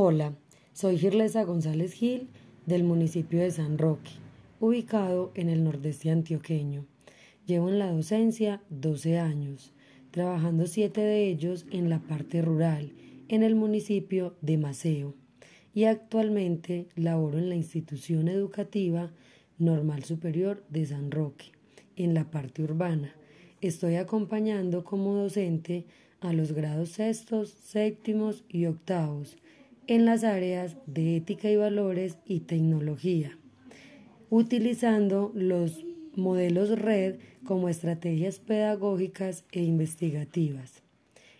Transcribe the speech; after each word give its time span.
Hola, 0.00 0.32
soy 0.74 0.96
Girlesa 0.96 1.42
González 1.42 1.92
Gil 1.92 2.28
del 2.66 2.84
municipio 2.84 3.40
de 3.40 3.50
San 3.50 3.78
Roque, 3.78 4.12
ubicado 4.60 5.32
en 5.34 5.48
el 5.48 5.64
nordeste 5.64 6.12
antioqueño. 6.12 6.86
Llevo 7.46 7.68
en 7.68 7.80
la 7.80 7.90
docencia 7.90 8.62
12 8.70 9.18
años, 9.18 9.72
trabajando 10.12 10.68
siete 10.68 11.00
de 11.00 11.26
ellos 11.26 11.66
en 11.72 11.90
la 11.90 11.98
parte 11.98 12.42
rural, 12.42 12.92
en 13.26 13.42
el 13.42 13.56
municipio 13.56 14.36
de 14.40 14.56
Maceo, 14.56 15.14
y 15.74 15.86
actualmente 15.86 16.86
laboro 16.94 17.38
en 17.38 17.48
la 17.48 17.56
institución 17.56 18.28
educativa 18.28 19.10
Normal 19.58 20.04
Superior 20.04 20.62
de 20.68 20.86
San 20.86 21.10
Roque, 21.10 21.46
en 21.96 22.14
la 22.14 22.30
parte 22.30 22.62
urbana. 22.62 23.16
Estoy 23.60 23.96
acompañando 23.96 24.84
como 24.84 25.14
docente 25.14 25.86
a 26.20 26.32
los 26.32 26.52
grados 26.52 26.90
sextos, 26.90 27.50
séptimos 27.50 28.44
y 28.48 28.66
octavos 28.66 29.36
en 29.88 30.04
las 30.04 30.22
áreas 30.22 30.76
de 30.86 31.16
ética 31.16 31.50
y 31.50 31.56
valores 31.56 32.18
y 32.26 32.40
tecnología, 32.40 33.38
utilizando 34.28 35.32
los 35.34 35.82
modelos 36.14 36.78
red 36.78 37.16
como 37.42 37.70
estrategias 37.70 38.38
pedagógicas 38.38 39.44
e 39.50 39.62
investigativas. 39.62 40.82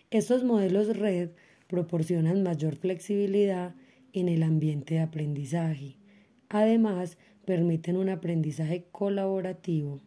Estos 0.09 0.43
modelos 0.43 0.97
red 0.97 1.29
proporcionan 1.67 2.41
mayor 2.41 2.75
flexibilidad 2.75 3.75
en 4.13 4.27
el 4.27 4.41
ambiente 4.41 4.95
de 4.95 5.01
aprendizaje. 5.01 5.97
Además, 6.49 7.19
permiten 7.45 7.97
un 7.97 8.09
aprendizaje 8.09 8.85
colaborativo. 8.91 9.99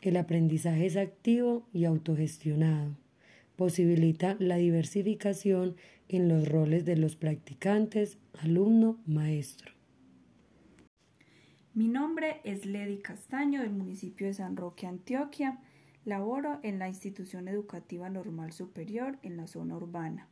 El 0.00 0.16
aprendizaje 0.18 0.86
es 0.86 0.96
activo 0.96 1.66
y 1.72 1.84
autogestionado 1.86 2.96
posibilita 3.56 4.36
la 4.40 4.56
diversificación 4.56 5.76
en 6.12 6.28
los 6.28 6.46
roles 6.46 6.84
de 6.84 6.96
los 6.96 7.16
practicantes, 7.16 8.18
alumno, 8.38 9.00
maestro. 9.06 9.72
Mi 11.72 11.88
nombre 11.88 12.42
es 12.44 12.66
Ledy 12.66 12.98
Castaño 12.98 13.62
del 13.62 13.70
municipio 13.70 14.26
de 14.26 14.34
San 14.34 14.56
Roque, 14.56 14.86
Antioquia. 14.86 15.58
Laboro 16.04 16.58
en 16.62 16.78
la 16.78 16.88
institución 16.88 17.48
educativa 17.48 18.10
normal 18.10 18.52
superior 18.52 19.18
en 19.22 19.36
la 19.36 19.46
zona 19.46 19.76
urbana, 19.76 20.28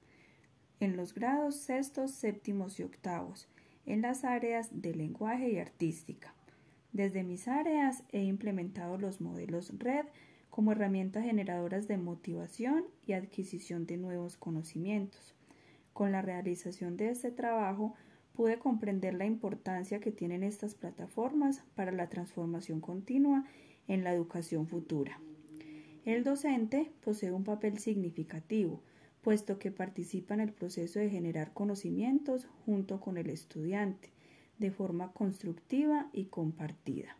en 0.80 0.96
los 0.96 1.14
grados 1.14 1.54
sextos, 1.54 2.10
séptimos 2.10 2.80
y 2.80 2.82
octavos, 2.82 3.48
en 3.86 4.02
las 4.02 4.24
áreas 4.24 4.68
de 4.72 4.94
lenguaje 4.94 5.50
y 5.52 5.58
artística. 5.58 6.34
Desde 6.92 7.22
mis 7.22 7.46
áreas 7.46 8.02
he 8.10 8.24
implementado 8.24 8.98
los 8.98 9.20
modelos 9.20 9.72
RED 9.78 10.06
como 10.50 10.72
herramientas 10.72 11.24
generadoras 11.24 11.86
de 11.86 11.98
motivación 11.98 12.84
y 13.06 13.12
adquisición 13.12 13.86
de 13.86 13.96
nuevos 13.96 14.36
conocimientos. 14.36 15.36
Con 15.92 16.12
la 16.12 16.22
realización 16.22 16.96
de 16.96 17.10
este 17.10 17.30
trabajo 17.30 17.94
pude 18.32 18.58
comprender 18.58 19.14
la 19.14 19.26
importancia 19.26 20.00
que 20.00 20.12
tienen 20.12 20.42
estas 20.42 20.74
plataformas 20.74 21.62
para 21.74 21.92
la 21.92 22.08
transformación 22.08 22.80
continua 22.80 23.44
en 23.88 24.04
la 24.04 24.12
educación 24.12 24.66
futura. 24.66 25.20
El 26.04 26.24
docente 26.24 26.90
posee 27.04 27.32
un 27.32 27.44
papel 27.44 27.78
significativo, 27.78 28.82
puesto 29.20 29.58
que 29.58 29.70
participa 29.70 30.34
en 30.34 30.40
el 30.40 30.52
proceso 30.52 30.98
de 30.98 31.10
generar 31.10 31.52
conocimientos 31.52 32.48
junto 32.64 33.00
con 33.00 33.18
el 33.18 33.28
estudiante, 33.28 34.10
de 34.58 34.70
forma 34.70 35.12
constructiva 35.12 36.08
y 36.12 36.26
compartida 36.26 37.16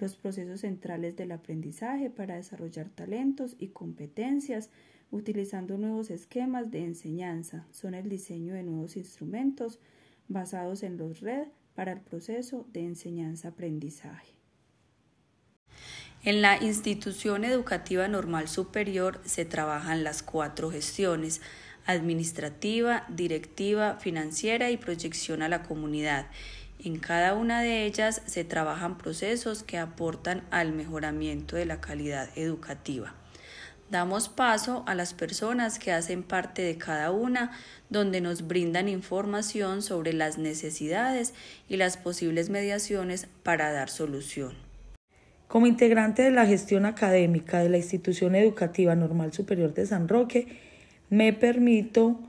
los 0.00 0.16
procesos 0.16 0.60
centrales 0.60 1.16
del 1.16 1.32
aprendizaje 1.32 2.10
para 2.10 2.36
desarrollar 2.36 2.88
talentos 2.88 3.56
y 3.58 3.68
competencias 3.68 4.70
utilizando 5.10 5.78
nuevos 5.78 6.10
esquemas 6.10 6.70
de 6.70 6.84
enseñanza. 6.84 7.66
Son 7.72 7.94
el 7.94 8.08
diseño 8.08 8.54
de 8.54 8.62
nuevos 8.62 8.96
instrumentos 8.96 9.78
basados 10.28 10.82
en 10.82 10.96
los 10.96 11.20
RED 11.20 11.48
para 11.74 11.92
el 11.92 12.00
proceso 12.00 12.66
de 12.72 12.84
enseñanza-aprendizaje. 12.84 14.34
En 16.24 16.42
la 16.42 16.62
institución 16.62 17.44
educativa 17.44 18.08
normal 18.08 18.48
superior 18.48 19.20
se 19.24 19.44
trabajan 19.44 20.04
las 20.04 20.22
cuatro 20.22 20.70
gestiones 20.70 21.40
administrativa, 21.86 23.06
directiva, 23.08 23.94
financiera 24.00 24.70
y 24.70 24.76
proyección 24.76 25.42
a 25.42 25.48
la 25.48 25.62
comunidad 25.62 26.26
en 26.80 27.00
cada 27.00 27.34
una 27.34 27.60
de 27.60 27.86
ellas 27.86 28.22
se 28.26 28.44
trabajan 28.44 28.98
procesos 28.98 29.64
que 29.64 29.78
aportan 29.78 30.46
al 30.52 30.72
mejoramiento 30.72 31.56
de 31.56 31.66
la 31.66 31.80
calidad 31.80 32.30
educativa. 32.36 33.14
Damos 33.90 34.28
paso 34.28 34.84
a 34.86 34.94
las 34.94 35.14
personas 35.14 35.78
que 35.78 35.92
hacen 35.92 36.22
parte 36.22 36.62
de 36.62 36.76
cada 36.76 37.10
una, 37.10 37.52
donde 37.88 38.20
nos 38.20 38.46
brindan 38.46 38.88
información 38.88 39.82
sobre 39.82 40.12
las 40.12 40.38
necesidades 40.38 41.34
y 41.68 41.76
las 41.76 41.96
posibles 41.96 42.50
mediaciones 42.50 43.28
para 43.42 43.72
dar 43.72 43.88
solución. 43.88 44.54
Como 45.46 45.66
integrante 45.66 46.22
de 46.22 46.30
la 46.30 46.44
gestión 46.44 46.84
académica 46.84 47.60
de 47.60 47.70
la 47.70 47.78
Institución 47.78 48.34
Educativa 48.34 48.94
Normal 48.94 49.32
Superior 49.32 49.72
de 49.72 49.86
San 49.86 50.08
Roque, 50.08 50.46
me 51.08 51.32
permito 51.32 52.20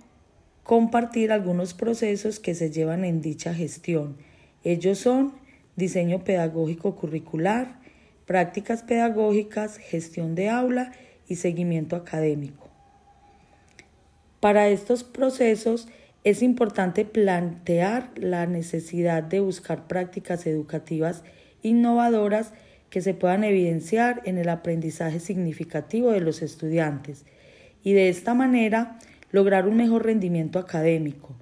compartir 0.63 1.33
algunos 1.33 1.73
procesos 1.73 2.39
que 2.39 2.55
se 2.55 2.71
llevan 2.71 3.03
en 3.03 3.21
dicha 3.21 3.53
gestión 3.53 4.15
ellos 4.63 4.99
son 4.99 5.33
diseño 5.75 6.23
pedagógico 6.23 6.95
curricular, 6.95 7.79
prácticas 8.25 8.83
pedagógicas, 8.83 9.77
gestión 9.77 10.35
de 10.35 10.49
aula 10.49 10.91
y 11.29 11.37
seguimiento 11.37 11.95
académico. 11.95 12.67
Para 14.41 14.67
estos 14.67 15.05
procesos 15.05 15.87
es 16.25 16.41
importante 16.41 17.05
plantear 17.05 18.11
la 18.15 18.45
necesidad 18.45 19.23
de 19.23 19.39
buscar 19.39 19.87
prácticas 19.87 20.45
educativas 20.45 21.23
innovadoras 21.61 22.51
que 22.89 23.01
se 23.01 23.13
puedan 23.13 23.45
evidenciar 23.45 24.21
en 24.25 24.37
el 24.37 24.49
aprendizaje 24.49 25.21
significativo 25.21 26.11
de 26.11 26.19
los 26.19 26.41
estudiantes 26.41 27.25
y 27.83 27.93
de 27.93 28.09
esta 28.09 28.33
manera 28.33 28.99
lograr 29.31 29.67
un 29.67 29.77
mejor 29.77 30.05
rendimiento 30.05 30.59
académico 30.59 31.35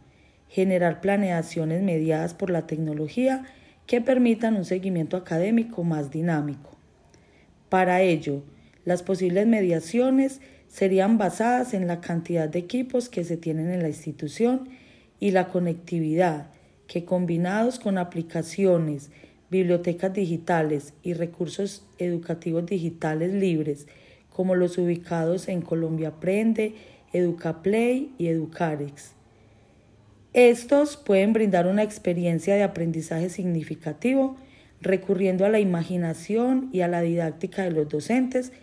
generar 0.50 1.02
planeaciones 1.02 1.82
mediadas 1.82 2.34
por 2.34 2.50
la 2.50 2.68
tecnología 2.68 3.44
que 3.86 4.02
permitan 4.02 4.56
un 4.56 4.66
seguimiento 4.66 5.18
académico 5.18 5.84
más 5.84 6.12
dinámico. 6.12 6.72
Para 7.70 8.02
ello, 8.02 8.44
las 8.88 9.04
posibles 9.04 9.46
mediaciones 9.48 10.40
serían 10.70 11.18
basadas 11.18 11.74
en 11.74 11.88
la 11.88 12.00
cantidad 12.00 12.48
de 12.48 12.60
equipos 12.60 13.10
que 13.10 13.26
se 13.26 13.36
tienen 13.36 13.70
en 13.70 13.82
la 13.82 13.90
institución 13.90 14.70
y 15.20 15.32
la 15.32 15.50
conectividad, 15.50 16.52
que 16.88 17.04
combinados 17.04 17.80
con 17.80 17.98
aplicaciones, 17.98 19.12
bibliotecas 19.50 20.14
digitales 20.14 20.94
y 21.04 21.16
recursos 21.16 21.86
educativos 21.98 22.66
digitales 22.66 23.34
libres, 23.34 23.88
como 24.30 24.56
los 24.56 24.78
ubicados 24.78 25.50
en 25.50 25.62
Colombia 25.62 26.08
Aprende, 26.08 26.76
EducaPlay 27.12 28.14
y 28.18 28.28
Educarex, 28.28 29.16
estos 30.32 30.96
pueden 30.96 31.34
brindar 31.34 31.68
una 31.68 31.84
experiencia 31.84 32.56
de 32.56 32.64
aprendizaje 32.64 33.30
significativo 33.30 34.38
recurriendo 34.80 35.44
a 35.44 35.50
la 35.50 35.60
imaginación 35.60 36.70
y 36.72 36.82
a 36.82 36.88
la 36.88 37.02
didáctica 37.02 37.64
de 37.64 37.72
los 37.72 37.90
docentes 37.90 38.54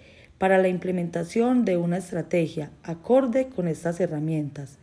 para 0.44 0.58
la 0.58 0.68
implementación 0.68 1.64
de 1.64 1.78
una 1.78 1.96
estrategia 1.96 2.70
acorde 2.82 3.48
con 3.48 3.66
estas 3.66 3.98
herramientas. 3.98 4.78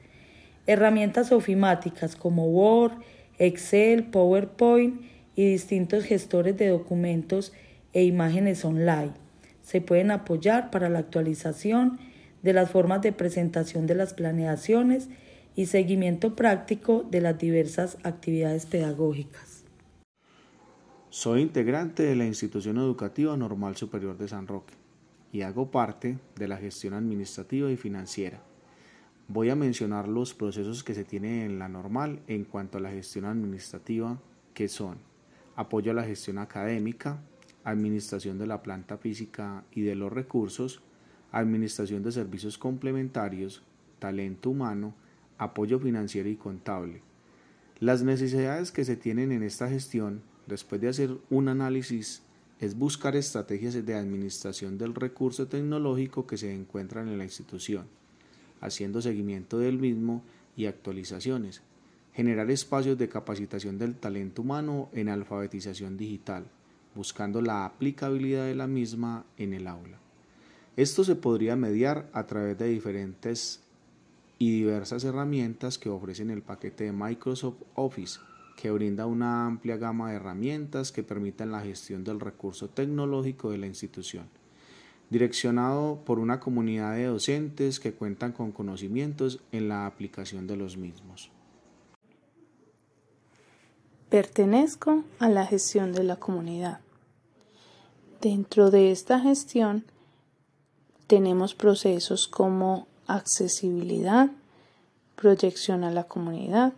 Herramientas 0.65 1.31
ofimáticas 1.31 2.15
como 2.15 2.47
Word, 2.47 2.93
Excel, 3.37 4.05
PowerPoint 4.05 5.01
y 5.35 5.51
distintos 5.51 6.05
gestores 6.05 6.57
de 6.57 6.69
documentos 6.69 7.53
e 7.93 8.03
imágenes 8.05 8.65
online 8.65 9.11
se 9.61 9.81
pueden 9.81 10.09
apoyar 10.09 10.71
para 10.71 10.89
la 10.89 10.97
actualización 10.97 11.99
de 12.41 12.53
las 12.53 12.71
formas 12.71 13.03
de 13.03 13.11
presentación 13.11 13.85
de 13.85 13.93
las 13.93 14.15
planeaciones 14.15 15.09
y 15.55 15.67
seguimiento 15.67 16.35
práctico 16.35 17.05
de 17.11 17.21
las 17.21 17.37
diversas 17.37 17.99
actividades 18.01 18.65
pedagógicas. 18.65 19.63
Soy 21.11 21.43
integrante 21.43 22.01
de 22.01 22.15
la 22.15 22.25
Institución 22.25 22.77
Educativa 22.77 23.37
Normal 23.37 23.75
Superior 23.75 24.17
de 24.17 24.27
San 24.27 24.47
Roque 24.47 24.80
y 25.31 25.41
hago 25.41 25.71
parte 25.71 26.17
de 26.35 26.47
la 26.47 26.57
gestión 26.57 26.93
administrativa 26.93 27.71
y 27.71 27.77
financiera. 27.77 28.41
Voy 29.27 29.49
a 29.49 29.55
mencionar 29.55 30.07
los 30.07 30.33
procesos 30.33 30.83
que 30.83 30.93
se 30.93 31.05
tienen 31.05 31.43
en 31.43 31.59
la 31.59 31.69
normal 31.69 32.21
en 32.27 32.43
cuanto 32.43 32.77
a 32.77 32.81
la 32.81 32.91
gestión 32.91 33.25
administrativa, 33.25 34.19
que 34.53 34.67
son 34.67 34.97
apoyo 35.55 35.91
a 35.91 35.95
la 35.95 36.03
gestión 36.03 36.37
académica, 36.37 37.21
administración 37.63 38.37
de 38.37 38.47
la 38.47 38.61
planta 38.61 38.97
física 38.97 39.63
y 39.71 39.81
de 39.81 39.95
los 39.95 40.11
recursos, 40.11 40.81
administración 41.31 42.03
de 42.03 42.11
servicios 42.11 42.57
complementarios, 42.57 43.63
talento 43.99 44.49
humano, 44.49 44.93
apoyo 45.37 45.79
financiero 45.79 46.27
y 46.27 46.35
contable. 46.35 47.01
Las 47.79 48.03
necesidades 48.03 48.71
que 48.71 48.85
se 48.85 48.95
tienen 48.95 49.31
en 49.31 49.43
esta 49.43 49.69
gestión, 49.69 50.21
después 50.45 50.81
de 50.81 50.89
hacer 50.89 51.17
un 51.29 51.47
análisis, 51.47 52.23
es 52.61 52.77
buscar 52.77 53.15
estrategias 53.15 53.85
de 53.85 53.95
administración 53.95 54.77
del 54.77 54.93
recurso 54.93 55.47
tecnológico 55.47 56.27
que 56.27 56.37
se 56.37 56.53
encuentran 56.53 57.07
en 57.09 57.17
la 57.17 57.23
institución, 57.23 57.87
haciendo 58.61 59.01
seguimiento 59.01 59.57
del 59.57 59.79
mismo 59.79 60.23
y 60.55 60.67
actualizaciones. 60.67 61.61
generar 62.13 62.51
espacios 62.51 62.97
de 62.97 63.07
capacitación 63.07 63.77
del 63.77 63.95
talento 63.95 64.41
humano 64.41 64.89
en 64.91 65.07
alfabetización 65.07 65.95
digital, 65.95 66.43
buscando 66.93 67.41
la 67.41 67.63
aplicabilidad 67.63 68.47
de 68.47 68.55
la 68.55 68.67
misma 68.67 69.25
en 69.37 69.53
el 69.53 69.65
aula. 69.65 69.97
Esto 70.75 71.05
se 71.05 71.15
podría 71.15 71.55
mediar 71.55 72.09
a 72.11 72.27
través 72.27 72.57
de 72.57 72.67
diferentes 72.67 73.61
y 74.39 74.51
diversas 74.51 75.05
herramientas 75.05 75.77
que 75.77 75.87
ofrecen 75.87 76.29
el 76.31 76.41
paquete 76.41 76.83
de 76.83 76.91
Microsoft 76.91 77.61
Office, 77.75 78.19
que 78.61 78.69
brinda 78.69 79.07
una 79.07 79.47
amplia 79.47 79.77
gama 79.77 80.11
de 80.11 80.17
herramientas 80.17 80.91
que 80.91 81.01
permiten 81.01 81.51
la 81.51 81.61
gestión 81.61 82.03
del 82.03 82.19
recurso 82.19 82.69
tecnológico 82.69 83.49
de 83.49 83.57
la 83.57 83.65
institución 83.65 84.29
direccionado 85.09 85.99
por 86.05 86.19
una 86.19 86.39
comunidad 86.39 86.95
de 86.95 87.05
docentes 87.05 87.81
que 87.81 87.93
cuentan 87.93 88.31
con 88.31 88.53
conocimientos 88.53 89.41
en 89.51 89.67
la 89.67 89.85
aplicación 89.85 90.47
de 90.47 90.55
los 90.55 90.77
mismos. 90.77 91.29
Pertenezco 94.09 95.03
a 95.19 95.27
la 95.27 95.45
gestión 95.45 95.91
de 95.91 96.03
la 96.03 96.15
comunidad. 96.15 96.79
Dentro 98.21 98.71
de 98.71 98.91
esta 98.91 99.19
gestión 99.19 99.83
tenemos 101.07 101.55
procesos 101.55 102.29
como 102.29 102.87
accesibilidad, 103.07 104.29
proyección 105.17 105.83
a 105.83 105.91
la 105.91 106.05
comunidad, 106.05 106.73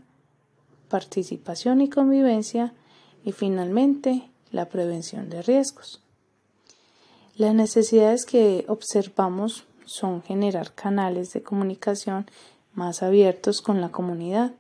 participación 0.94 1.82
y 1.82 1.90
convivencia 1.90 2.72
y 3.26 3.32
finalmente 3.32 4.30
la 4.52 4.70
prevención 4.70 5.28
de 5.28 5.42
riesgos. 5.42 6.04
Las 7.36 7.56
necesidades 7.56 8.28
que 8.28 8.64
observamos 8.68 9.64
son 9.86 10.22
generar 10.22 10.76
canales 10.76 11.34
de 11.34 11.42
comunicación 11.42 12.28
más 12.76 13.02
abiertos 13.02 13.64
con 13.64 13.82
la 13.82 13.90
comunidad, 13.90 14.54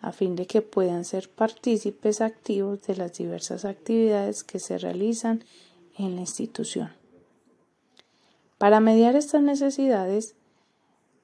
a 0.00 0.10
fin 0.10 0.34
de 0.34 0.48
que 0.48 0.62
puedan 0.62 1.04
ser 1.04 1.28
partícipes 1.30 2.22
activos 2.22 2.82
de 2.82 2.96
las 2.96 3.12
diversas 3.12 3.64
actividades 3.64 4.42
que 4.42 4.58
se 4.58 4.78
realizan 4.78 5.44
en 5.96 6.16
la 6.16 6.22
institución. 6.22 6.90
Para 8.58 8.80
mediar 8.80 9.14
estas 9.14 9.42
necesidades, 9.42 10.34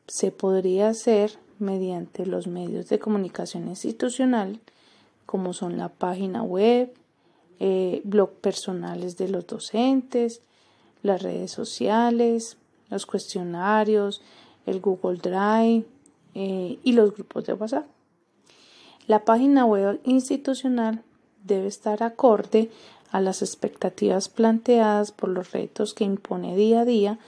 se 0.06 0.30
podría 0.30 0.90
hacer 0.90 1.40
mediante 1.60 2.26
los 2.26 2.46
medios 2.46 2.88
de 2.88 2.98
comunicación 2.98 3.68
institucional, 3.68 4.60
como 5.26 5.52
son 5.52 5.78
la 5.78 5.88
página 5.88 6.42
web, 6.42 6.92
eh, 7.60 8.00
blog 8.04 8.32
personales 8.34 9.16
de 9.16 9.28
los 9.28 9.46
docentes, 9.46 10.42
las 11.02 11.22
redes 11.22 11.50
sociales, 11.50 12.56
los 12.90 13.06
cuestionarios, 13.06 14.22
el 14.66 14.80
Google 14.80 15.18
Drive 15.18 15.84
eh, 16.34 16.78
y 16.82 16.92
los 16.92 17.14
grupos 17.14 17.46
de 17.46 17.54
WhatsApp. 17.54 17.86
La 19.06 19.24
página 19.24 19.64
web 19.64 20.00
institucional 20.04 21.02
debe 21.44 21.66
estar 21.66 22.02
acorde 22.02 22.70
a 23.10 23.20
las 23.20 23.42
expectativas 23.42 24.28
planteadas 24.28 25.12
por 25.12 25.30
los 25.30 25.52
retos 25.52 25.94
que 25.94 26.04
impone 26.04 26.56
día 26.56 26.82
a 26.82 26.84
día 26.84 27.18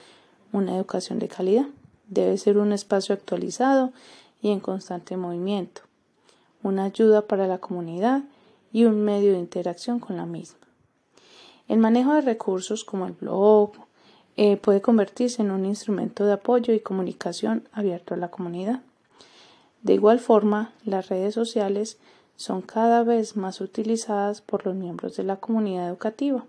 una 0.53 0.77
educación 0.77 1.19
de 1.19 1.29
calidad. 1.29 1.67
Debe 2.11 2.37
ser 2.37 2.59
un 2.59 2.73
espacio 2.73 3.15
actualizado 3.15 3.93
y 4.43 4.51
en 4.51 4.61
constante 4.61 5.17
movimiento, 5.17 5.83
una 6.63 6.85
ayuda 6.85 7.23
para 7.23 7.47
la 7.47 7.59
comunidad 7.59 8.25
y 8.73 8.85
un 8.85 9.03
medio 9.03 9.33
de 9.33 9.39
interacción 9.39 10.01
con 10.01 10.17
la 10.17 10.27
misma. 10.27 10.59
El 11.69 11.79
manejo 11.79 12.13
de 12.15 12.21
recursos 12.21 12.85
como 12.85 13.07
el 13.07 13.13
blog 13.13 13.73
eh, 14.37 14.57
puede 14.57 14.81
convertirse 14.81 15.41
en 15.41 15.53
un 15.53 15.65
instrumento 15.65 16.25
de 16.25 16.33
apoyo 16.33 16.75
y 16.75 16.81
comunicación 16.81 17.69
abierto 17.73 18.15
a 18.15 18.17
la 18.17 18.31
comunidad. 18.31 18.81
De 19.83 19.95
igual 19.95 20.19
forma, 20.19 20.73
las 20.85 21.09
redes 21.09 21.35
sociales 21.35 21.97
son 22.35 22.61
cada 22.61 23.05
vez 23.05 23.37
más 23.37 23.61
utilizadas 23.61 24.41
por 24.41 24.67
los 24.67 24.75
miembros 24.75 25.17
de 25.17 25.23
la 25.23 25.37
comunidad 25.37 25.89
educativa, 25.89 26.45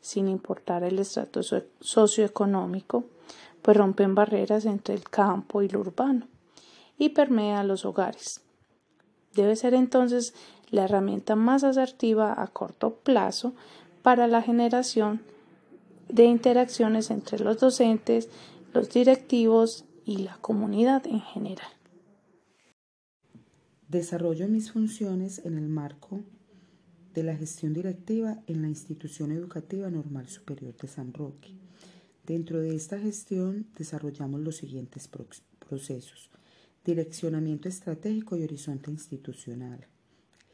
sin 0.00 0.28
importar 0.28 0.82
el 0.82 0.98
estrato 0.98 1.42
socioeconómico, 1.80 3.04
pues 3.66 3.76
rompen 3.76 4.14
barreras 4.14 4.64
entre 4.64 4.94
el 4.94 5.02
campo 5.02 5.60
y 5.60 5.68
lo 5.68 5.80
urbano 5.80 6.28
y 6.98 7.08
permea 7.08 7.64
los 7.64 7.84
hogares. 7.84 8.40
Debe 9.34 9.56
ser 9.56 9.74
entonces 9.74 10.34
la 10.70 10.84
herramienta 10.84 11.34
más 11.34 11.64
asertiva 11.64 12.40
a 12.40 12.46
corto 12.46 12.94
plazo 12.94 13.54
para 14.02 14.28
la 14.28 14.40
generación 14.40 15.20
de 16.08 16.26
interacciones 16.26 17.10
entre 17.10 17.40
los 17.40 17.58
docentes, 17.58 18.28
los 18.72 18.88
directivos 18.90 19.84
y 20.04 20.18
la 20.18 20.36
comunidad 20.36 21.04
en 21.08 21.20
general. 21.20 21.72
Desarrollo 23.88 24.46
mis 24.46 24.70
funciones 24.70 25.44
en 25.44 25.58
el 25.58 25.66
marco 25.66 26.20
de 27.14 27.24
la 27.24 27.34
gestión 27.34 27.72
directiva 27.72 28.38
en 28.46 28.62
la 28.62 28.68
institución 28.68 29.32
educativa 29.32 29.90
normal 29.90 30.28
superior 30.28 30.76
de 30.76 30.86
San 30.86 31.12
Roque. 31.12 31.66
Dentro 32.26 32.58
de 32.60 32.74
esta 32.74 32.98
gestión 32.98 33.68
desarrollamos 33.78 34.40
los 34.40 34.56
siguientes 34.56 35.08
procesos. 35.60 36.28
Direccionamiento 36.84 37.68
estratégico 37.68 38.36
y 38.36 38.42
horizonte 38.42 38.90
institucional. 38.90 39.86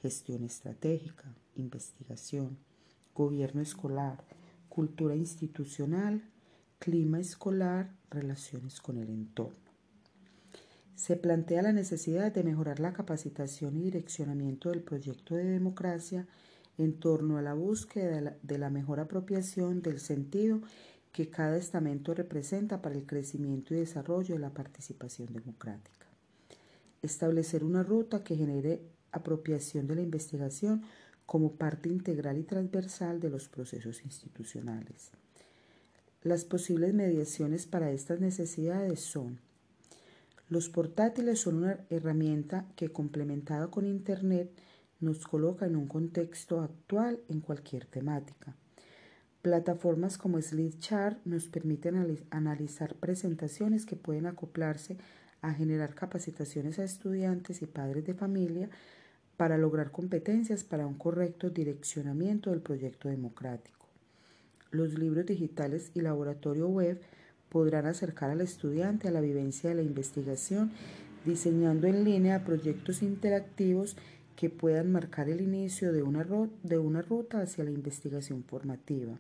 Gestión 0.03 0.45
estratégica, 0.45 1.35
investigación, 1.57 2.59
gobierno 3.15 3.63
escolar, 3.63 4.23
cultura 4.69 5.17
institucional, 5.17 6.23
clima 6.79 7.21
escolar, 7.21 7.91
relaciones 8.11 8.79
con 8.79 8.99
el 8.99 9.09
entorno. 9.09 9.57
Se 10.95 11.17
plantea 11.17 11.63
la 11.63 11.73
necesidad 11.73 12.33
de 12.33 12.45
mejorar 12.45 12.81
la 12.81 12.93
capacitación 12.93 13.79
y 13.79 13.85
direccionamiento 13.85 14.69
del 14.69 14.83
proyecto 14.83 15.37
de 15.37 15.45
democracia 15.45 16.27
en 16.77 16.95
torno 16.95 17.39
a 17.39 17.43
la 17.43 17.55
búsqueda 17.55 18.37
de 18.43 18.59
la, 18.59 18.71
mejor 18.71 19.01
apropiación 19.01 19.83
del 19.83 20.01
sentido 20.01 20.61
que 21.13 21.29
cada 21.29 21.57
estamento 21.59 22.15
representa 22.15 22.81
para 22.81 22.95
el 22.95 23.07
crecimiento 23.07 23.75
y 23.75 23.79
desarrollo 23.79 24.35
de 24.35 24.41
la 24.41 24.55
participación 24.55 25.33
democrática. 25.33 26.07
Establecer 27.03 27.65
una 27.65 27.83
ruta 27.83 28.25
que 28.25 28.37
genere 28.37 28.83
apropiación 29.13 29.87
de 29.87 29.97
la 29.97 30.03
investigación 30.03 30.83
como 31.27 31.53
parte 31.53 31.89
integral 31.89 32.39
y 32.39 32.45
transversal 32.45 33.21
de 33.21 33.31
los 33.31 33.49
procesos 33.49 34.05
institucionales. 34.05 35.11
Las 36.23 36.45
posibles 36.45 36.95
mediaciones 36.95 37.67
para 37.67 37.91
estas 37.91 38.21
necesidades 38.21 39.01
son 39.01 39.39
los 40.53 40.69
portátiles 40.69 41.41
son 41.41 41.57
una 41.57 41.81
herramienta 41.89 42.67
que 42.77 42.93
complementada 42.93 43.69
con 43.69 43.87
Internet 43.87 44.51
nos 45.01 45.27
coloca 45.27 45.65
en 45.65 45.77
un 45.77 45.89
contexto 45.89 46.61
actual 46.61 47.21
en 47.31 47.41
cualquier 47.41 47.87
temática. 47.87 48.55
Plataformas 49.43 50.19
como 50.19 50.41
SlideChart 50.41 51.19
nos 51.27 51.49
permiten 51.49 52.21
analizar 52.31 52.95
presentaciones 52.95 53.87
que 53.87 53.97
pueden 53.97 54.27
acoplarse 54.27 54.99
a 55.41 55.53
generar 55.53 55.97
capacitaciones 55.97 56.79
a 56.79 56.85
estudiantes 56.85 57.61
y 57.61 57.67
padres 57.67 58.07
de 58.07 58.15
familia 58.15 58.71
para 59.37 59.59
lograr 59.59 59.91
competencias 59.91 60.63
para 60.63 60.87
un 60.87 60.95
correcto 60.95 61.51
direccionamiento 61.51 62.51
del 62.51 62.61
proyecto 62.61 63.09
democrático. 63.09 63.89
Los 64.71 64.97
libros 64.97 65.27
digitales 65.27 65.91
y 65.93 66.03
laboratorio 66.03 66.69
web 66.69 67.01
podrán 67.49 67.87
acercar 67.87 68.31
al 68.31 68.43
estudiante 68.43 69.09
a 69.09 69.11
la 69.11 69.21
vivencia 69.21 69.71
de 69.71 69.75
la 69.75 69.83
investigación, 69.83 70.71
diseñando 71.27 71.89
en 71.89 72.05
línea 72.05 72.45
proyectos 72.45 73.03
interactivos 73.03 73.97
que 74.37 74.51
puedan 74.51 74.93
marcar 74.93 75.29
el 75.29 75.41
inicio 75.41 75.93
de 75.93 76.05
una, 76.05 76.25
de 76.63 76.79
una 76.79 77.03
ruta 77.03 77.41
hacia 77.41 77.65
la 77.65 77.73
investigación 77.73 78.45
formativa. 78.45 79.19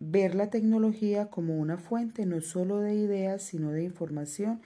Ver 0.00 0.34
la 0.34 0.50
tecnología 0.50 1.28
como 1.28 1.58
una 1.58 1.76
fuente 1.76 2.24
no 2.24 2.40
solo 2.40 2.78
de 2.78 2.94
ideas, 2.94 3.42
sino 3.42 3.72
de 3.72 3.82
información 3.82 4.60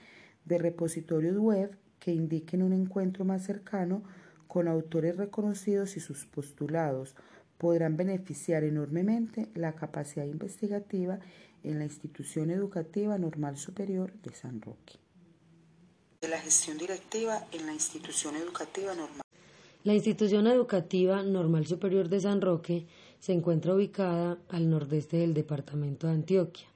de 0.45 0.57
repositorios 0.57 1.37
web 1.37 1.75
que 1.99 2.11
indiquen 2.11 2.61
un 2.61 2.73
encuentro 2.73 3.25
más 3.25 3.43
cercano 3.43 4.03
con 4.47 4.67
autores 4.67 5.17
reconocidos 5.17 5.97
y 5.97 5.99
sus 5.99 6.25
postulados 6.25 7.15
podrán 7.57 7.97
beneficiar 7.97 8.63
enormemente 8.63 9.49
la 9.55 9.73
capacidad 9.73 10.25
investigativa 10.25 11.19
en 11.63 11.79
la 11.79 11.85
institución 11.85 12.51
educativa 12.51 13.17
normal 13.17 13.57
superior 13.57 14.13
de 14.21 14.33
San 14.33 14.61
Roque. 14.61 14.99
De 16.21 16.27
la 16.27 16.39
gestión 16.39 16.77
directiva 16.77 17.47
en 17.51 17.65
la 17.65 17.73
institución 17.73 18.35
educativa 18.35 18.93
normal. 18.93 19.21
La 19.83 19.93
institución 19.93 20.47
educativa 20.47 21.23
normal 21.23 21.65
superior 21.65 22.09
de 22.09 22.19
San 22.19 22.41
Roque 22.41 22.85
se 23.23 23.31
encuentra 23.31 23.73
ubicada 23.73 24.37
al 24.49 24.69
nordeste 24.69 25.15
del 25.15 25.33
departamento 25.33 26.07
de 26.07 26.13
Antioquia. 26.13 26.67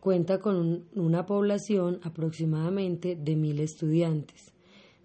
Cuenta 0.00 0.40
con 0.40 0.86
una 0.96 1.26
población 1.26 2.00
aproximadamente 2.02 3.14
de 3.14 3.36
mil 3.36 3.60
estudiantes 3.60 4.52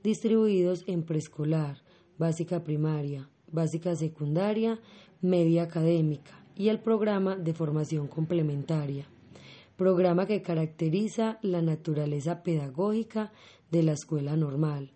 distribuidos 0.02 0.84
en 0.88 1.04
preescolar, 1.04 1.84
básica 2.18 2.64
primaria, 2.64 3.30
básica 3.52 3.96
secundaria, 3.96 4.80
media 5.22 5.62
académica 5.62 6.44
y 6.56 6.70
el 6.70 6.80
programa 6.80 7.36
de 7.36 7.54
formación 7.54 8.08
complementaria, 8.08 9.06
programa 9.76 10.26
que 10.26 10.42
caracteriza 10.42 11.38
la 11.44 11.62
naturaleza 11.62 12.42
pedagógica 12.42 13.32
de 13.70 13.84
la 13.84 13.92
escuela 13.92 14.36
normal, 14.36 14.94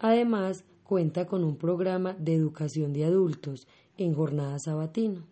Además, 0.00 0.64
cuenta 0.82 1.26
con 1.26 1.44
un 1.44 1.56
programa 1.56 2.14
de 2.14 2.34
educación 2.34 2.92
de 2.92 3.04
adultos 3.04 3.68
en 3.96 4.14
jornada 4.14 4.58
sabatina. 4.58 5.24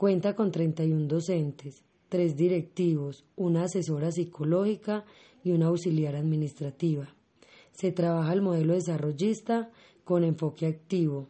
Cuenta 0.00 0.34
con 0.34 0.50
31 0.50 1.08
docentes, 1.08 1.84
tres 2.08 2.34
directivos, 2.34 3.26
una 3.36 3.64
asesora 3.64 4.10
psicológica 4.10 5.04
y 5.44 5.50
una 5.50 5.66
auxiliar 5.66 6.16
administrativa. 6.16 7.14
Se 7.72 7.92
trabaja 7.92 8.32
el 8.32 8.40
modelo 8.40 8.72
desarrollista 8.72 9.70
con 10.04 10.24
enfoque 10.24 10.64
activo. 10.64 11.28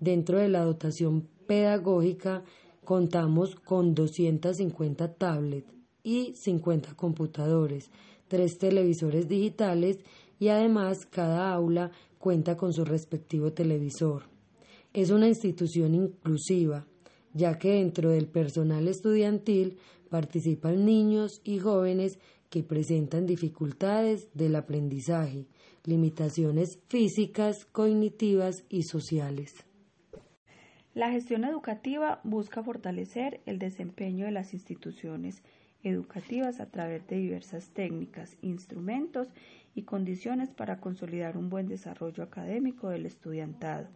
Dentro 0.00 0.38
de 0.38 0.48
la 0.48 0.64
dotación 0.64 1.28
pedagógica 1.46 2.42
contamos 2.86 3.54
con 3.54 3.94
250 3.94 5.12
tablets 5.12 5.70
y 6.02 6.32
50 6.36 6.94
computadores, 6.94 7.90
tres 8.28 8.56
televisores 8.56 9.28
digitales 9.28 9.98
y 10.38 10.48
además 10.48 11.04
cada 11.04 11.52
aula 11.52 11.90
cuenta 12.18 12.56
con 12.56 12.72
su 12.72 12.86
respectivo 12.86 13.52
televisor. 13.52 14.22
Es 14.94 15.10
una 15.10 15.28
institución 15.28 15.94
inclusiva, 15.94 16.86
ya 17.36 17.58
que 17.58 17.72
dentro 17.72 18.10
del 18.10 18.26
personal 18.26 18.88
estudiantil 18.88 19.76
participan 20.08 20.86
niños 20.86 21.42
y 21.44 21.58
jóvenes 21.58 22.18
que 22.48 22.62
presentan 22.62 23.26
dificultades 23.26 24.28
del 24.32 24.56
aprendizaje, 24.56 25.46
limitaciones 25.84 26.78
físicas, 26.88 27.66
cognitivas 27.66 28.64
y 28.70 28.84
sociales. 28.84 29.54
La 30.94 31.10
gestión 31.10 31.44
educativa 31.44 32.20
busca 32.24 32.62
fortalecer 32.62 33.42
el 33.44 33.58
desempeño 33.58 34.24
de 34.24 34.32
las 34.32 34.54
instituciones 34.54 35.42
educativas 35.82 36.58
a 36.60 36.70
través 36.70 37.06
de 37.06 37.16
diversas 37.16 37.68
técnicas, 37.74 38.38
instrumentos 38.40 39.28
y 39.74 39.82
condiciones 39.82 40.50
para 40.50 40.80
consolidar 40.80 41.36
un 41.36 41.50
buen 41.50 41.68
desarrollo 41.68 42.22
académico 42.22 42.88
del 42.88 43.04
estudiantado, 43.04 43.88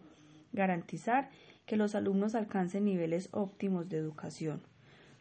garantizar 0.53 1.29
que 1.71 1.77
los 1.77 1.95
alumnos 1.95 2.35
alcancen 2.35 2.83
niveles 2.83 3.29
óptimos 3.31 3.87
de 3.87 3.95
educación. 3.95 4.61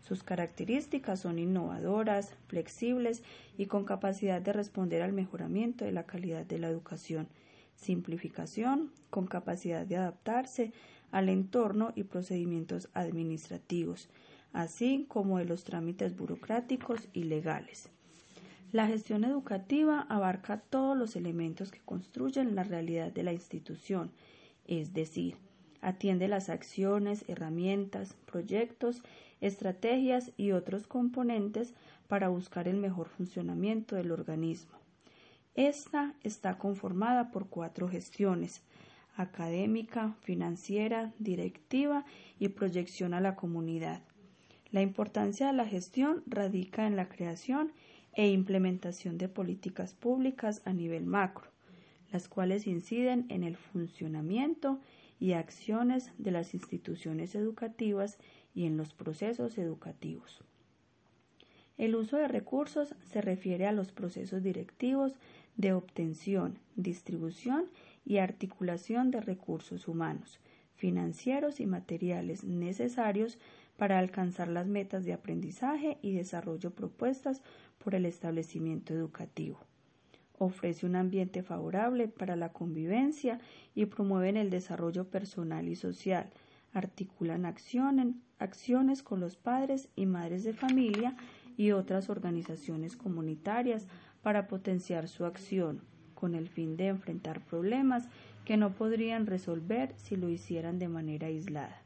Sus 0.00 0.24
características 0.24 1.20
son 1.20 1.38
innovadoras, 1.38 2.34
flexibles 2.48 3.22
y 3.56 3.66
con 3.66 3.84
capacidad 3.84 4.42
de 4.42 4.52
responder 4.52 5.02
al 5.02 5.12
mejoramiento 5.12 5.84
de 5.84 5.92
la 5.92 6.06
calidad 6.06 6.44
de 6.44 6.58
la 6.58 6.66
educación, 6.66 7.28
simplificación, 7.76 8.90
con 9.10 9.28
capacidad 9.28 9.86
de 9.86 9.98
adaptarse 9.98 10.72
al 11.12 11.28
entorno 11.28 11.92
y 11.94 12.02
procedimientos 12.02 12.88
administrativos, 12.94 14.08
así 14.52 15.06
como 15.08 15.38
de 15.38 15.44
los 15.44 15.62
trámites 15.62 16.16
burocráticos 16.16 17.06
y 17.12 17.22
legales. 17.22 17.90
La 18.72 18.88
gestión 18.88 19.22
educativa 19.22 20.04
abarca 20.08 20.58
todos 20.58 20.98
los 20.98 21.14
elementos 21.14 21.70
que 21.70 21.78
construyen 21.78 22.56
la 22.56 22.64
realidad 22.64 23.12
de 23.12 23.22
la 23.22 23.32
institución, 23.32 24.10
es 24.66 24.92
decir, 24.94 25.36
atiende 25.80 26.28
las 26.28 26.48
acciones, 26.48 27.24
herramientas, 27.28 28.14
proyectos, 28.26 29.02
estrategias 29.40 30.32
y 30.36 30.52
otros 30.52 30.86
componentes 30.86 31.74
para 32.08 32.28
buscar 32.28 32.68
el 32.68 32.76
mejor 32.76 33.08
funcionamiento 33.08 33.96
del 33.96 34.12
organismo. 34.12 34.78
Esta 35.54 36.14
está 36.22 36.58
conformada 36.58 37.30
por 37.30 37.48
cuatro 37.48 37.88
gestiones 37.88 38.62
académica, 39.16 40.14
financiera, 40.22 41.12
directiva 41.18 42.04
y 42.38 42.48
proyección 42.48 43.14
a 43.14 43.20
la 43.20 43.36
comunidad. 43.36 44.00
La 44.70 44.82
importancia 44.82 45.48
de 45.48 45.52
la 45.52 45.66
gestión 45.66 46.22
radica 46.26 46.86
en 46.86 46.96
la 46.96 47.08
creación 47.08 47.72
e 48.14 48.28
implementación 48.28 49.18
de 49.18 49.28
políticas 49.28 49.94
públicas 49.94 50.62
a 50.64 50.72
nivel 50.72 51.06
macro, 51.06 51.50
las 52.12 52.28
cuales 52.28 52.66
inciden 52.66 53.26
en 53.28 53.44
el 53.44 53.56
funcionamiento 53.56 54.80
y 55.20 55.34
acciones 55.34 56.10
de 56.18 56.30
las 56.30 56.54
instituciones 56.54 57.34
educativas 57.34 58.18
y 58.54 58.64
en 58.64 58.76
los 58.76 58.94
procesos 58.94 59.58
educativos. 59.58 60.42
El 61.76 61.94
uso 61.94 62.16
de 62.16 62.28
recursos 62.28 62.94
se 63.10 63.20
refiere 63.20 63.66
a 63.66 63.72
los 63.72 63.92
procesos 63.92 64.42
directivos 64.42 65.14
de 65.56 65.72
obtención, 65.72 66.58
distribución 66.74 67.66
y 68.04 68.18
articulación 68.18 69.10
de 69.10 69.20
recursos 69.20 69.88
humanos, 69.88 70.40
financieros 70.74 71.60
y 71.60 71.66
materiales 71.66 72.44
necesarios 72.44 73.38
para 73.76 73.98
alcanzar 73.98 74.48
las 74.48 74.66
metas 74.66 75.04
de 75.04 75.12
aprendizaje 75.12 75.98
y 76.02 76.12
desarrollo 76.12 76.70
propuestas 76.70 77.42
por 77.82 77.94
el 77.94 78.04
establecimiento 78.04 78.92
educativo. 78.92 79.60
Ofrece 80.42 80.86
un 80.86 80.96
ambiente 80.96 81.42
favorable 81.42 82.08
para 82.08 82.34
la 82.34 82.50
convivencia 82.50 83.40
y 83.74 83.84
promueven 83.84 84.38
el 84.38 84.48
desarrollo 84.48 85.10
personal 85.10 85.68
y 85.68 85.76
social. 85.76 86.30
Articulan 86.72 87.44
acciones 87.44 89.02
con 89.02 89.20
los 89.20 89.36
padres 89.36 89.90
y 89.96 90.06
madres 90.06 90.42
de 90.42 90.54
familia 90.54 91.14
y 91.58 91.72
otras 91.72 92.08
organizaciones 92.08 92.96
comunitarias 92.96 93.86
para 94.22 94.48
potenciar 94.48 95.08
su 95.08 95.26
acción, 95.26 95.82
con 96.14 96.34
el 96.34 96.48
fin 96.48 96.78
de 96.78 96.86
enfrentar 96.86 97.44
problemas 97.44 98.08
que 98.46 98.56
no 98.56 98.72
podrían 98.72 99.26
resolver 99.26 99.92
si 99.98 100.16
lo 100.16 100.30
hicieran 100.30 100.78
de 100.78 100.88
manera 100.88 101.26
aislada. 101.26 101.82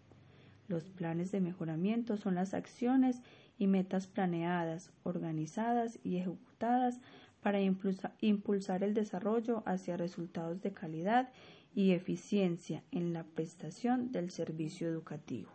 Los 0.68 0.90
planes 0.90 1.32
de 1.32 1.40
mejoramiento 1.40 2.16
son 2.16 2.36
las 2.36 2.54
acciones 2.54 3.20
y 3.58 3.66
metas 3.66 4.06
planeadas, 4.06 4.92
organizadas 5.02 5.98
y 6.04 6.18
ejecutadas 6.18 7.00
para 7.44 7.60
impulsar 7.60 8.82
el 8.82 8.94
desarrollo 8.94 9.62
hacia 9.66 9.98
resultados 9.98 10.62
de 10.62 10.72
calidad 10.72 11.28
y 11.74 11.90
eficiencia 11.90 12.82
en 12.90 13.12
la 13.12 13.22
prestación 13.22 14.10
del 14.12 14.30
servicio 14.30 14.88
educativo. 14.88 15.50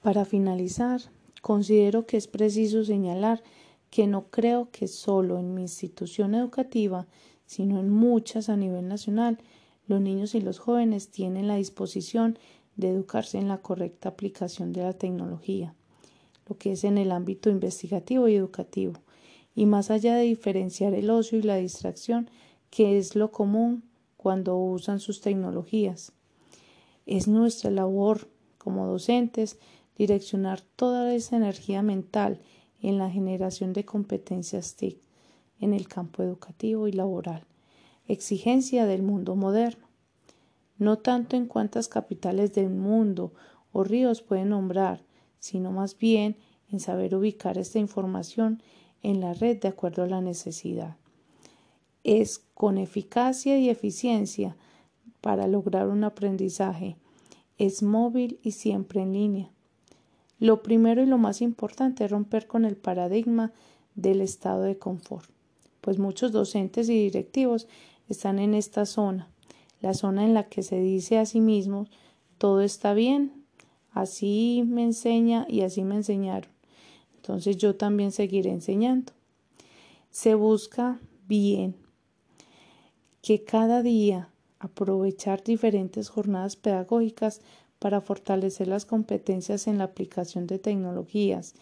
Para 0.00 0.24
finalizar, 0.24 1.02
considero 1.42 2.06
que 2.06 2.16
es 2.16 2.28
preciso 2.28 2.82
señalar 2.82 3.42
que 3.90 4.06
no 4.06 4.30
creo 4.30 4.70
que 4.70 4.88
solo 4.88 5.38
en 5.38 5.52
mi 5.52 5.60
institución 5.60 6.34
educativa, 6.34 7.06
sino 7.44 7.78
en 7.78 7.90
muchas 7.90 8.48
a 8.48 8.56
nivel 8.56 8.88
nacional, 8.88 9.36
los 9.86 10.00
niños 10.00 10.34
y 10.34 10.40
los 10.40 10.60
jóvenes 10.60 11.10
tienen 11.10 11.46
la 11.46 11.56
disposición 11.56 12.38
de 12.76 12.88
educarse 12.88 13.36
en 13.36 13.48
la 13.48 13.58
correcta 13.58 14.08
aplicación 14.08 14.72
de 14.72 14.80
la 14.80 14.94
tecnología, 14.94 15.74
lo 16.48 16.56
que 16.56 16.72
es 16.72 16.84
en 16.84 16.96
el 16.96 17.12
ámbito 17.12 17.50
investigativo 17.50 18.28
y 18.28 18.36
educativo, 18.36 18.94
y 19.60 19.66
más 19.66 19.90
allá 19.90 20.14
de 20.14 20.22
diferenciar 20.22 20.94
el 20.94 21.10
ocio 21.10 21.38
y 21.38 21.42
la 21.42 21.56
distracción, 21.56 22.30
que 22.70 22.96
es 22.96 23.14
lo 23.14 23.30
común 23.30 23.84
cuando 24.16 24.56
usan 24.56 25.00
sus 25.00 25.20
tecnologías. 25.20 26.12
Es 27.04 27.28
nuestra 27.28 27.70
labor 27.70 28.30
como 28.56 28.86
docentes 28.86 29.58
direccionar 29.98 30.62
toda 30.62 31.14
esa 31.14 31.36
energía 31.36 31.82
mental 31.82 32.40
en 32.80 32.96
la 32.96 33.10
generación 33.10 33.74
de 33.74 33.84
competencias 33.84 34.76
TIC 34.76 34.96
en 35.60 35.74
el 35.74 35.88
campo 35.88 36.22
educativo 36.22 36.88
y 36.88 36.92
laboral, 36.92 37.44
exigencia 38.08 38.86
del 38.86 39.02
mundo 39.02 39.36
moderno. 39.36 39.88
No 40.78 40.96
tanto 40.96 41.36
en 41.36 41.44
cuántas 41.44 41.86
capitales 41.86 42.54
del 42.54 42.70
mundo 42.70 43.34
o 43.72 43.84
ríos 43.84 44.22
pueden 44.22 44.48
nombrar, 44.48 45.04
sino 45.38 45.70
más 45.70 45.98
bien 45.98 46.38
en 46.72 46.80
saber 46.80 47.14
ubicar 47.14 47.58
esta 47.58 47.78
información 47.78 48.62
en 49.02 49.20
la 49.20 49.34
red 49.34 49.60
de 49.60 49.68
acuerdo 49.68 50.02
a 50.02 50.06
la 50.06 50.20
necesidad. 50.20 50.96
Es 52.04 52.38
con 52.54 52.78
eficacia 52.78 53.58
y 53.58 53.68
eficiencia 53.68 54.56
para 55.20 55.46
lograr 55.46 55.88
un 55.88 56.04
aprendizaje. 56.04 56.96
Es 57.58 57.82
móvil 57.82 58.38
y 58.42 58.52
siempre 58.52 59.02
en 59.02 59.12
línea. 59.12 59.50
Lo 60.38 60.62
primero 60.62 61.02
y 61.02 61.06
lo 61.06 61.18
más 61.18 61.42
importante 61.42 62.04
es 62.04 62.10
romper 62.10 62.46
con 62.46 62.64
el 62.64 62.76
paradigma 62.76 63.52
del 63.94 64.22
estado 64.22 64.62
de 64.62 64.78
confort, 64.78 65.28
pues 65.80 65.98
muchos 65.98 66.32
docentes 66.32 66.88
y 66.88 66.94
directivos 66.94 67.68
están 68.08 68.38
en 68.38 68.54
esta 68.54 68.86
zona, 68.86 69.28
la 69.80 69.92
zona 69.92 70.24
en 70.24 70.32
la 70.32 70.48
que 70.48 70.62
se 70.62 70.80
dice 70.80 71.18
a 71.18 71.26
sí 71.26 71.40
mismos 71.40 71.90
todo 72.38 72.62
está 72.62 72.94
bien, 72.94 73.44
así 73.92 74.64
me 74.66 74.82
enseña 74.82 75.44
y 75.46 75.60
así 75.60 75.84
me 75.84 75.96
enseñaron. 75.96 76.50
Entonces 77.30 77.58
yo 77.58 77.76
también 77.76 78.10
seguiré 78.10 78.50
enseñando. 78.50 79.12
Se 80.10 80.34
busca 80.34 80.98
bien 81.28 81.76
que 83.22 83.44
cada 83.44 83.84
día 83.84 84.30
aprovechar 84.58 85.44
diferentes 85.44 86.08
jornadas 86.08 86.56
pedagógicas 86.56 87.40
para 87.78 88.00
fortalecer 88.00 88.66
las 88.66 88.84
competencias 88.84 89.68
en 89.68 89.78
la 89.78 89.84
aplicación 89.84 90.48
de 90.48 90.58
tecnologías 90.58 91.54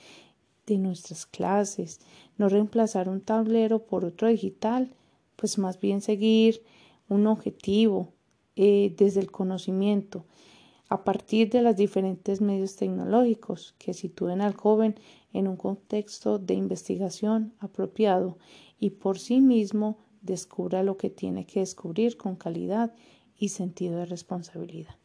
de 0.66 0.78
nuestras 0.78 1.26
clases, 1.26 2.00
no 2.38 2.48
reemplazar 2.48 3.10
un 3.10 3.20
tablero 3.20 3.80
por 3.80 4.06
otro 4.06 4.28
digital, 4.28 4.94
pues 5.36 5.58
más 5.58 5.78
bien 5.78 6.00
seguir 6.00 6.62
un 7.10 7.26
objetivo 7.26 8.14
eh, 8.56 8.94
desde 8.96 9.20
el 9.20 9.30
conocimiento 9.30 10.24
a 10.88 11.04
partir 11.04 11.50
de 11.50 11.62
los 11.62 11.76
diferentes 11.76 12.40
medios 12.40 12.76
tecnológicos 12.76 13.74
que 13.78 13.94
sitúen 13.94 14.40
al 14.40 14.54
joven 14.54 14.94
en 15.32 15.46
un 15.48 15.56
contexto 15.56 16.38
de 16.38 16.54
investigación 16.54 17.54
apropiado 17.58 18.38
y 18.78 18.90
por 18.90 19.18
sí 19.18 19.40
mismo 19.40 19.98
descubra 20.22 20.82
lo 20.82 20.96
que 20.96 21.10
tiene 21.10 21.46
que 21.46 21.60
descubrir 21.60 22.16
con 22.16 22.36
calidad 22.36 22.94
y 23.36 23.50
sentido 23.50 23.98
de 23.98 24.06
responsabilidad. 24.06 24.97